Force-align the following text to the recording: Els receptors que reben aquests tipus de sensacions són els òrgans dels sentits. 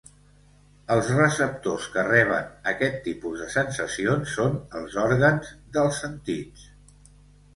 Els 0.93 1.09
receptors 1.17 1.83
que 1.95 2.05
reben 2.07 2.47
aquests 2.71 3.03
tipus 3.09 3.43
de 3.43 3.49
sensacions 3.55 4.33
són 4.39 4.57
els 4.79 4.97
òrgans 5.03 5.51
dels 5.77 6.01
sentits. 6.05 6.65